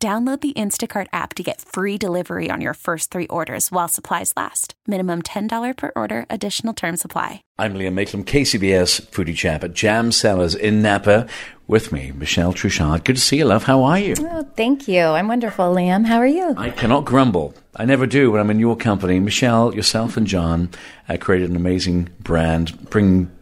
[0.00, 4.32] Download the Instacart app to get free delivery on your first three orders while supplies
[4.36, 4.74] last.
[4.86, 7.42] Minimum $10 per order, additional term supply.
[7.58, 11.26] I'm Liam Maitland, KCBS Foodie Chap at Jam Cellars in Napa.
[11.66, 13.04] With me, Michelle Truchard.
[13.04, 13.64] Good to see you, love.
[13.64, 14.14] How are you?
[14.20, 15.02] Oh, thank you.
[15.02, 16.06] I'm wonderful, Liam.
[16.06, 16.54] How are you?
[16.56, 17.52] I cannot grumble.
[17.74, 19.18] I never do when I'm in your company.
[19.18, 20.70] Michelle, yourself, and John
[21.08, 23.32] uh, created an amazing brand, bring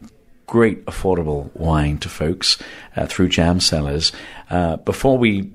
[0.47, 2.57] great affordable wine to folks
[2.97, 4.11] uh, through Jam Cellars.
[4.49, 5.53] Uh, before we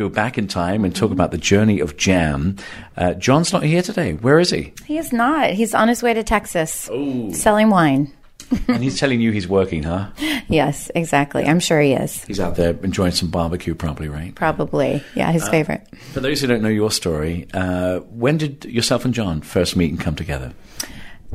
[0.00, 2.56] go back in time and talk about the journey of jam.
[2.96, 4.14] Uh, John's not here today.
[4.14, 4.72] Where is he?
[4.86, 5.50] He is not.
[5.50, 7.30] He's on his way to Texas Oh.
[7.32, 8.10] selling wine.
[8.66, 10.08] and he's telling you he's working, huh?
[10.48, 11.44] Yes, exactly.
[11.44, 12.24] I'm sure he is.
[12.24, 14.34] He's out there enjoying some barbecue, probably, right?
[14.34, 15.04] Probably.
[15.14, 15.86] Yeah, his favorite.
[16.12, 19.90] For those who don't know your story, uh, when did yourself and John first meet
[19.90, 20.52] and come together?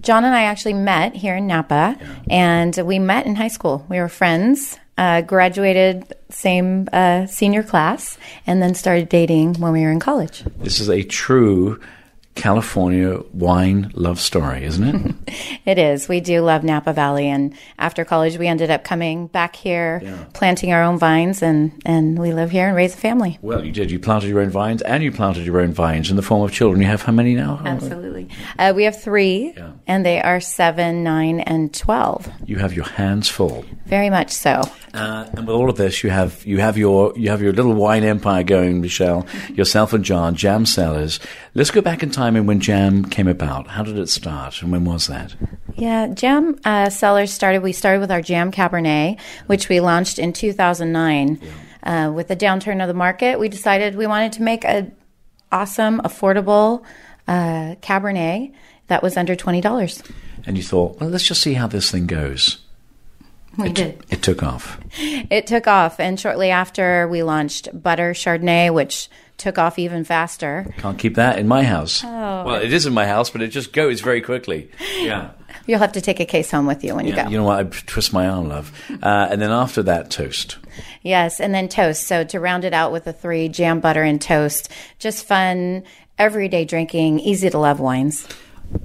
[0.01, 1.97] John and I actually met here in Napa,
[2.29, 3.85] and we met in high school.
[3.87, 9.81] We were friends, uh, graduated same uh, senior class, and then started dating when we
[9.81, 10.43] were in college.
[10.59, 11.79] This is a true
[12.35, 15.15] California wine love story, isn't it?
[15.65, 16.07] It is.
[16.07, 19.99] We do love Napa Valley, and after college, we ended up coming back here,
[20.33, 23.39] planting our own vines, and, and we live here and raise a family.
[23.41, 23.89] well, you did.
[23.89, 26.51] You planted your own vines, and you planted your own vines in the form of
[26.51, 26.81] children.
[26.81, 27.59] You have how many now?
[27.65, 28.29] Absolutely.
[28.59, 29.71] Uh, we have three, Yeah.
[29.87, 32.29] and they are seven, nine, and 12.
[32.45, 33.65] You have your hands full.
[33.87, 34.61] Very much so.
[34.93, 37.73] Uh, and with all of this, you have you have your you have your little
[37.73, 39.25] wine empire going, Michelle.
[39.53, 41.19] Yourself and John, Jam Cellars.
[41.53, 43.67] Let's go back in time and when Jam came about.
[43.67, 45.35] How did it start, and when was that?
[45.75, 50.31] Yeah, Jam uh, Cellars started, we started with our Jam Cabernet, which we launched in
[50.31, 51.39] 2009.
[51.83, 54.89] Uh, with the downturn of the market, we decided we wanted to make a
[55.51, 56.83] awesome, affordable
[57.27, 58.53] uh, Cabernet
[58.87, 60.11] that was under $20.
[60.45, 62.64] And you thought, well, let's just see how this thing goes.
[63.57, 64.05] We it, did.
[64.09, 64.79] It took off.
[64.97, 70.73] It took off, and shortly after, we launched Butter Chardonnay, which took off even faster.
[70.77, 72.03] Can't keep that in my house.
[72.03, 74.71] Well, it is in my house, but it just goes very quickly.
[74.99, 75.31] Yeah.
[75.67, 77.27] You'll have to take a case home with you when you go.
[77.27, 77.59] you know what?
[77.59, 78.71] I twist my arm, love.
[79.05, 80.57] Uh, and then after that, toast.
[81.03, 82.07] Yes, and then toast.
[82.07, 85.83] So to round it out with the three jam, butter, and toast, just fun,
[86.17, 88.27] everyday drinking, easy to love wines.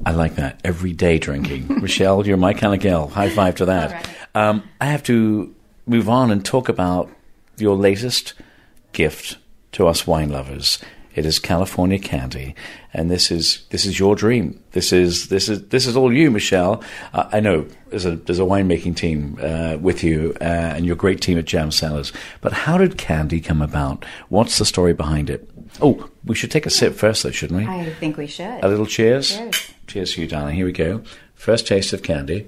[0.05, 0.61] I like that.
[0.65, 1.67] Everyday drinking.
[1.81, 3.09] Michelle, you're my kind of gal.
[3.09, 4.09] High five to that.
[4.35, 5.55] Um, I have to
[5.87, 7.11] move on and talk about
[7.57, 8.35] your latest
[8.93, 9.39] gift
[9.73, 10.79] to us wine lovers.
[11.13, 12.55] It is California candy,
[12.95, 14.63] and this is this is your dream.
[14.73, 16.85] This is this is this is all you, Michelle.
[17.13, 20.95] Uh, I know there's a there's a winemaking team uh, with you, uh, and your
[20.95, 22.13] great team at Jam Cellars.
[22.41, 24.05] But how did candy come about?
[24.29, 25.51] What's the story behind it?
[25.83, 27.67] Oh, we should take a sip first, though, shouldn't we?
[27.67, 28.63] I think we should.
[28.63, 29.37] A little cheers.
[29.37, 29.71] Cheers.
[29.89, 30.55] Cheers to you, darling.
[30.55, 31.03] Here we go.
[31.35, 32.47] First taste of candy.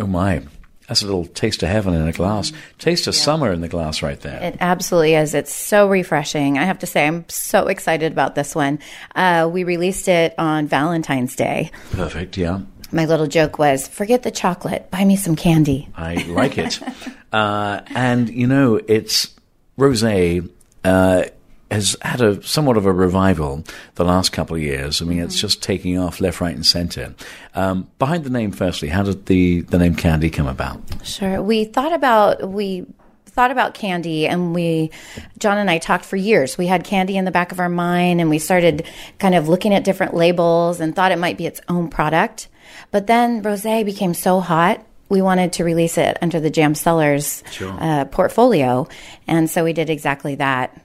[0.00, 0.42] Oh my.
[0.88, 2.52] That's a little taste of heaven in a glass.
[2.78, 4.40] Taste of summer in the glass right there.
[4.40, 5.34] It absolutely is.
[5.34, 6.58] It's so refreshing.
[6.58, 8.78] I have to say, I'm so excited about this one.
[9.14, 11.72] Uh, we released it on Valentine's Day.
[11.90, 12.60] Perfect, yeah.
[12.92, 15.88] My little joke was forget the chocolate, buy me some candy.
[15.96, 16.80] I like it.
[17.32, 19.34] uh, and, you know, it's
[19.76, 21.24] rose uh,
[21.70, 23.64] has had a somewhat of a revival
[23.96, 25.02] the last couple of years.
[25.02, 27.14] I mean, it's just taking off left, right, and center.
[27.54, 30.80] Um, behind the name, firstly, how did the, the name Candy come about?
[31.04, 31.42] Sure.
[31.42, 32.86] We thought about we
[33.26, 34.90] thought about candy and we
[35.38, 36.56] John and I talked for years.
[36.56, 38.86] We had candy in the back of our mind and we started
[39.18, 42.48] kind of looking at different labels and thought it might be its own product.
[42.90, 47.44] But then rosé became so hot we wanted to release it under the Jam Cellars
[47.60, 48.88] uh, portfolio,
[49.26, 50.76] and so we did exactly that.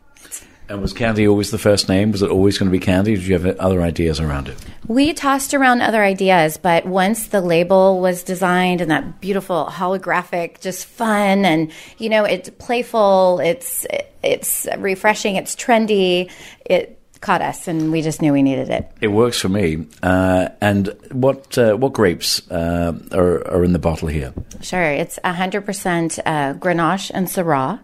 [0.71, 2.13] And was Candy always the first name?
[2.13, 3.15] Was it always going to be Candy?
[3.15, 4.55] Did you have other ideas around it?
[4.87, 10.61] We tossed around other ideas, but once the label was designed and that beautiful holographic,
[10.61, 13.85] just fun and you know, it's playful, it's
[14.23, 16.31] it's refreshing, it's trendy,
[16.65, 18.89] it caught us, and we just knew we needed it.
[19.01, 19.87] It works for me.
[20.01, 24.33] Uh, and what uh, what grapes uh, are, are in the bottle here?
[24.61, 27.81] Sure, it's hundred percent uh, Grenache and Syrah.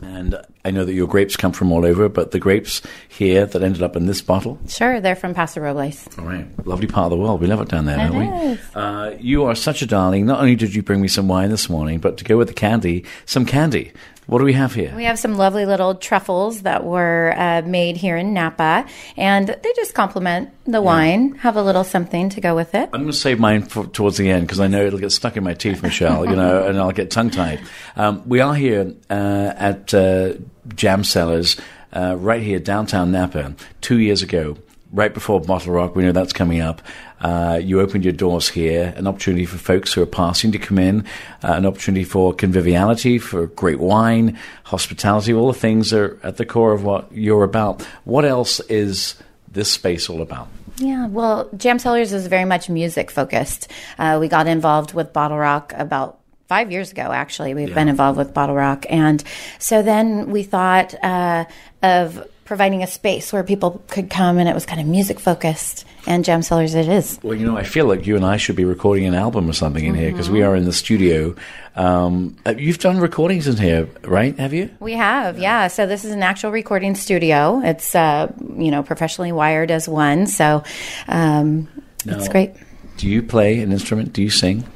[0.00, 3.62] And I know that your grapes come from all over, but the grapes here that
[3.62, 6.06] ended up in this bottle, Sure, they're from Paso Robles.
[6.18, 7.40] all right, lovely part of the world.
[7.40, 8.58] We love it down there, don't we?
[8.74, 10.26] Uh, you are such a darling.
[10.26, 12.54] Not only did you bring me some wine this morning, but to go with the
[12.54, 13.92] candy, some candy.
[14.30, 14.92] What do we have here?
[14.94, 18.86] We have some lovely little truffles that were uh, made here in Napa,
[19.16, 21.34] and they just complement the wine.
[21.38, 22.90] Have a little something to go with it.
[22.92, 25.36] I'm going to save mine for, towards the end because I know it'll get stuck
[25.36, 26.24] in my teeth, Michelle.
[26.26, 27.60] You know, and I'll get tongue tied.
[27.96, 30.34] Um, we are here uh, at uh,
[30.76, 31.60] Jam Cellars,
[31.92, 34.56] uh, right here downtown Napa, two years ago.
[34.92, 36.82] Right before Bottle Rock, we know that's coming up.
[37.20, 40.78] Uh, you opened your doors here, an opportunity for folks who are passing to come
[40.78, 41.02] in,
[41.44, 46.44] uh, an opportunity for conviviality, for great wine, hospitality, all the things are at the
[46.44, 47.82] core of what you're about.
[48.04, 49.14] What else is
[49.52, 50.48] this space all about?
[50.78, 53.70] Yeah, well, Jam Cellars is very much music focused.
[53.98, 57.54] Uh, we got involved with Bottle Rock about five years ago, actually.
[57.54, 57.74] We've yeah.
[57.76, 58.86] been involved with Bottle Rock.
[58.90, 59.22] And
[59.60, 61.44] so then we thought uh,
[61.80, 65.84] of providing a space where people could come and it was kind of music focused
[66.08, 68.56] and jam cellars it is well you know i feel like you and i should
[68.56, 70.02] be recording an album or something in mm-hmm.
[70.02, 71.32] here because we are in the studio
[71.76, 76.04] um, uh, you've done recordings in here right have you we have yeah so this
[76.04, 78.26] is an actual recording studio it's uh,
[78.56, 80.64] you know professionally wired as one so
[81.06, 81.68] um,
[82.04, 82.50] now, it's great
[82.96, 84.66] do you play an instrument do you sing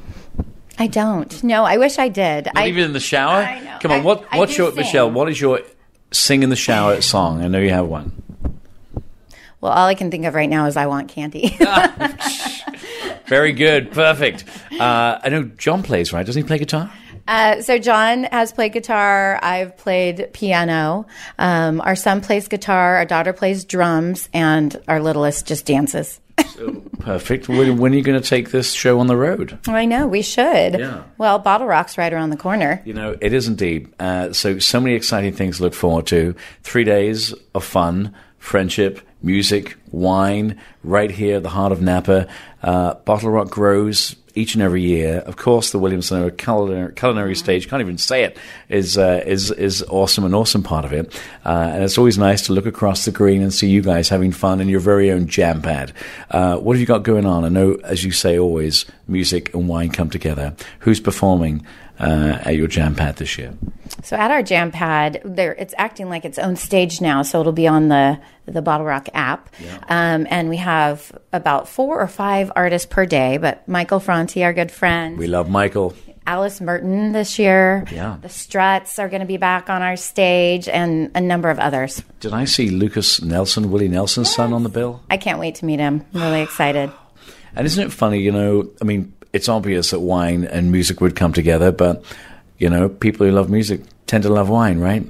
[0.77, 1.45] I don't.
[1.45, 2.47] No, I wish I did.
[2.47, 3.43] Not I, even in the shower.
[3.43, 3.79] I know.
[3.81, 4.25] Come on, what?
[4.33, 4.79] I, what's your sing.
[4.79, 5.09] Michelle?
[5.09, 5.61] What is your
[6.15, 7.43] sing in the shower song?
[7.43, 8.23] I know you have one.
[9.61, 11.57] Well, all I can think of right now is I want candy.
[13.27, 13.93] Very good.
[13.93, 14.45] Perfect.
[14.73, 16.25] Uh, I know John plays, right?
[16.25, 16.93] Doesn't he play guitar?
[17.27, 19.39] Uh, so John has played guitar.
[19.43, 21.07] I've played piano.
[21.39, 22.97] Um, our son plays guitar.
[22.97, 26.21] Our daughter plays drums, and our littlest just dances.
[26.49, 27.49] So, perfect.
[27.49, 29.59] When, when, are you going to take this show on the road?
[29.67, 30.79] I know we should.
[30.79, 31.05] Yeah.
[31.19, 32.83] Well, Bottle Rock's right around the corner.
[32.85, 33.93] You know, it is indeed.
[33.99, 36.35] Uh, so, so many exciting things to look forward to.
[36.63, 42.29] Three days of fun, friendship, music, wine, right here, at the heart of Napa.
[42.63, 45.19] Uh, Bottle Rock grows each and every year.
[45.19, 48.37] Of course, the Williamson culinary, culinary stage, can't even say it,
[48.69, 51.15] is, uh, is, is awesome, an awesome part of it.
[51.45, 54.33] Uh, and it's always nice to look across the green and see you guys having
[54.33, 55.93] fun in your very own jam pad.
[56.31, 57.45] Uh, what have you got going on?
[57.45, 60.55] I know, as you say always, music and wine come together.
[60.81, 61.65] Who's performing?
[61.97, 63.55] Uh, at your jam pad this year?
[64.03, 67.23] So at our jam pad, there it's acting like its own stage now.
[67.23, 69.79] So it'll be on the the Bottle Rock app, yeah.
[69.89, 73.39] um, and we have about four or five artists per day.
[73.39, 75.95] But Michael Franti, our good friend, we love Michael.
[76.27, 77.85] Alice Merton this year.
[77.93, 78.17] Yeah.
[78.21, 82.03] The Struts are going to be back on our stage and a number of others.
[82.21, 84.37] Did I see Lukas Nelson, Willie Nelson's yes.
[84.37, 85.03] son, on the bill?
[85.11, 86.05] I can't wait to meet him.
[86.15, 86.91] I'm really excited.
[87.55, 91.17] And isn't it funny, you know, I mean, it's obvious that wine and music would
[91.17, 92.05] come together, but
[92.57, 95.05] you know, people who love music tend to love wine, right?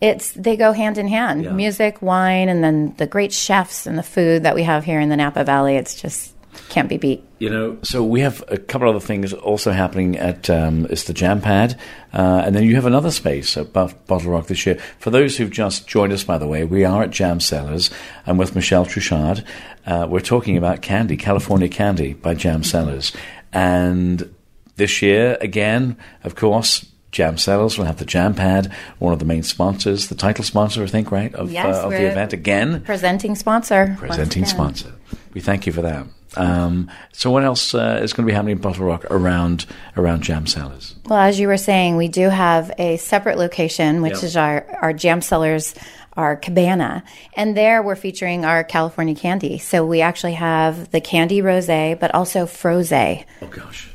[0.00, 1.44] It's they go hand in hand.
[1.44, 1.52] Yeah.
[1.52, 5.10] Music, wine, and then the great chefs and the food that we have here in
[5.10, 5.76] the Napa Valley.
[5.76, 6.32] It's just
[6.68, 7.24] can't be beat.
[7.38, 11.12] You know, so we have a couple other things also happening at um, it's the
[11.12, 11.78] Jam Pad,
[12.14, 14.78] uh, and then you have another space at Bottle Rock this year.
[14.98, 17.90] For those who've just joined us, by the way, we are at Jam Cellars.
[18.26, 19.44] I'm with Michelle Truchard.
[19.86, 23.12] Uh, we're talking about candy, California Candy by Jam Cellars,
[23.52, 24.34] and
[24.76, 26.86] this year again, of course,
[27.16, 30.82] Jam Cellars will have the Jam Pad, one of the main sponsors, the title sponsor,
[30.82, 32.82] I think, right, of, yes, uh, of the event again.
[32.82, 33.96] Presenting sponsor.
[33.98, 34.92] Presenting sponsor.
[35.32, 36.06] We thank you for that.
[36.36, 39.66] Um, so, what else uh, is going to be happening in Bottle Rock around
[39.96, 40.94] around Jam Cellars?
[41.06, 44.22] Well, as you were saying, we do have a separate location, which yep.
[44.24, 45.74] is our our Jam Cellars
[46.16, 47.04] our cabana.
[47.34, 49.58] And there we're featuring our California candy.
[49.58, 53.24] So we actually have the candy rose, but also frosé.
[53.42, 53.90] Oh, gosh.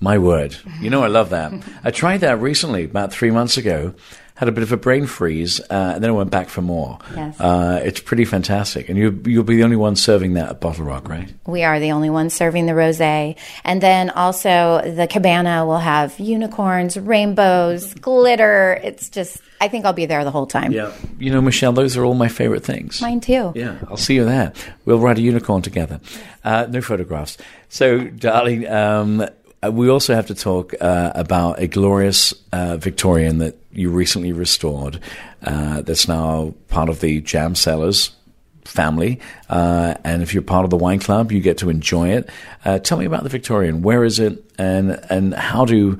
[0.00, 0.56] My word.
[0.80, 1.52] You know, I love that.
[1.84, 3.94] I tried that recently, about three months ago
[4.38, 7.00] had a bit of a brain freeze, uh, and then I went back for more.
[7.16, 7.40] Yes.
[7.40, 8.88] Uh, it's pretty fantastic.
[8.88, 11.28] And you, you'll be the only one serving that at Bottle Rock, right?
[11.44, 13.36] We are the only ones serving the rosé.
[13.64, 18.78] And then also the cabana will have unicorns, rainbows, glitter.
[18.84, 20.70] It's just, I think I'll be there the whole time.
[20.70, 20.92] Yeah.
[21.18, 23.02] You know, Michelle, those are all my favorite things.
[23.02, 23.50] Mine too.
[23.56, 23.78] Yeah.
[23.88, 24.52] I'll see you there.
[24.84, 25.98] We'll ride a unicorn together.
[26.44, 27.38] Uh, no photographs.
[27.70, 29.26] So, darling, um,
[29.62, 34.32] uh, we also have to talk uh, about a glorious uh, Victorian that you recently
[34.32, 35.00] restored.
[35.42, 38.10] Uh, that's now part of the Jam Cellars
[38.64, 39.20] family.
[39.48, 42.28] Uh, and if you're part of the wine club, you get to enjoy it.
[42.64, 43.82] Uh, tell me about the Victorian.
[43.82, 45.98] Where is it, and and how do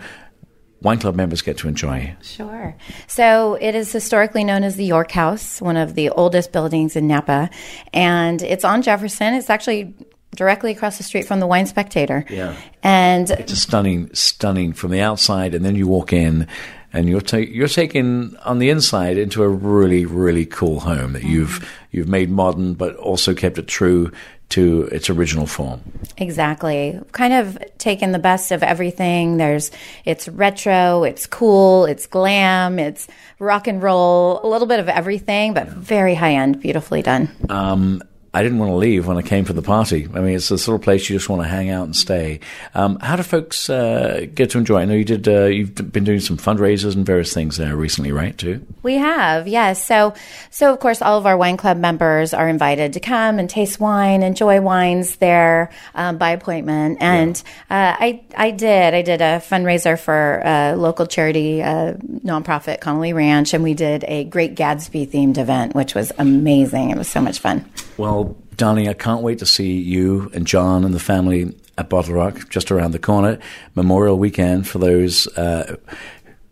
[0.82, 2.14] wine club members get to enjoy?
[2.22, 2.76] Sure.
[3.06, 7.06] So it is historically known as the York House, one of the oldest buildings in
[7.06, 7.50] Napa,
[7.92, 9.34] and it's on Jefferson.
[9.34, 9.94] It's actually
[10.34, 12.24] directly across the street from the Wine Spectator.
[12.28, 12.54] Yeah.
[12.82, 16.46] And it's a stunning, stunning from the outside, and then you walk in.
[16.92, 21.24] And you're ta- you're taking on the inside into a really really cool home that
[21.24, 24.10] you've you've made modern, but also kept it true
[24.50, 25.82] to its original form.
[26.16, 26.98] Exactly.
[27.12, 29.36] Kind of taken the best of everything.
[29.36, 29.70] There's
[30.04, 35.52] it's retro, it's cool, it's glam, it's rock and roll, a little bit of everything,
[35.52, 37.28] but very high end, beautifully done.
[37.50, 38.02] Um,
[38.38, 40.06] I didn't want to leave when I came for the party.
[40.14, 42.38] I mean, it's the sort of place you just want to hang out and stay.
[42.72, 44.82] Um, how do folks uh, get to enjoy?
[44.82, 45.26] I know you did.
[45.26, 48.38] Uh, you've been doing some fundraisers and various things there recently, right?
[48.38, 48.64] Too.
[48.84, 49.84] We have, yes.
[49.84, 50.14] So,
[50.50, 53.80] so of course, all of our wine club members are invited to come and taste
[53.80, 56.98] wine, enjoy wines there um, by appointment.
[57.00, 57.90] And yeah.
[57.90, 58.94] uh, I, I did.
[58.94, 64.04] I did a fundraiser for a local charity, uh, nonprofit, Connolly Ranch, and we did
[64.06, 66.90] a Great Gatsby themed event, which was amazing.
[66.90, 67.68] It was so much fun.
[67.96, 68.27] Well,
[68.58, 72.50] darling, I can't wait to see you and John and the family at Bottle Rock
[72.50, 73.38] just around the corner.
[73.74, 75.76] Memorial weekend for those uh,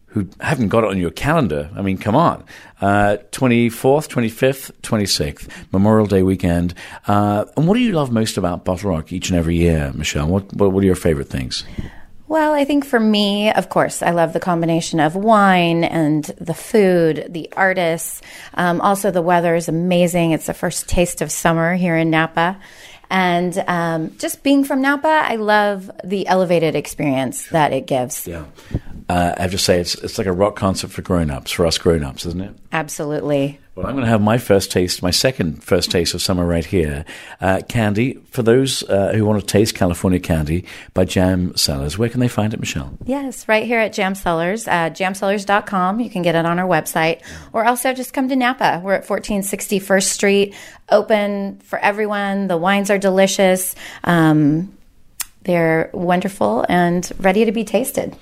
[0.06, 1.68] who haven't got it on your calendar.
[1.76, 2.42] I mean, come on.
[2.80, 6.72] Uh, 24th, 25th, 26th, Memorial Day weekend.
[7.06, 10.28] Uh, and what do you love most about Bottle Rock each and every year, Michelle?
[10.28, 11.64] What, what, what are your favorite things?
[12.28, 16.54] Well, I think for me, of course, I love the combination of wine and the
[16.54, 18.20] food, the artists.
[18.54, 20.32] Um, also, the weather is amazing.
[20.32, 22.58] It's the first taste of summer here in Napa.
[23.08, 28.26] And um, just being from Napa, I love the elevated experience that it gives.
[28.26, 28.46] Yeah.
[29.08, 31.64] Uh, I have to say, it's, it's like a rock concert for grown ups, for
[31.64, 32.56] us grown ups, isn't it?
[32.72, 33.60] Absolutely.
[33.76, 36.64] Well, I'm going to have my first taste, my second first taste of summer right
[36.64, 37.04] here.
[37.40, 42.08] Uh, candy, for those uh, who want to taste California candy by Jam Cellars, where
[42.08, 42.96] can they find it, Michelle?
[43.04, 46.00] Yes, right here at Jam Cellars, uh, jamcellars.com.
[46.00, 47.20] You can get it on our website.
[47.52, 48.80] Or also just come to Napa.
[48.82, 50.54] We're at 1460 First Street,
[50.90, 52.48] open for everyone.
[52.48, 53.76] The wines are delicious.
[54.04, 54.72] Um,
[55.42, 58.16] they're wonderful and ready to be tasted.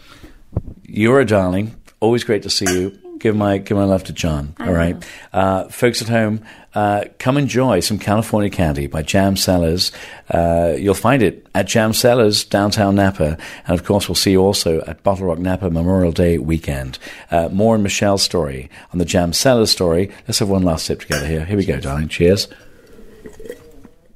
[0.97, 1.75] You're a darling.
[1.99, 4.55] Always great to see you give my give my love to John.
[4.61, 9.91] all right, uh, folks at home, uh, come enjoy some California candy by Jam Cellars.
[10.31, 13.37] Uh, you'll find it at Jam Cellars downtown Napa,
[13.67, 17.01] and of course, we'll see you also at Bottle Rock Napa Memorial Day weekend.
[17.29, 20.13] Uh, more on Michelle's story on the Jam Cellars story.
[20.29, 21.45] Let's have one last sip together here.
[21.45, 22.07] Here we go, darling.
[22.07, 22.47] Cheers.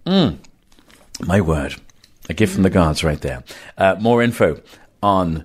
[0.06, 0.38] Mm.
[1.26, 1.74] My word,
[2.28, 3.42] a gift from the gods, right there.
[3.76, 4.60] Uh, more info
[5.02, 5.44] on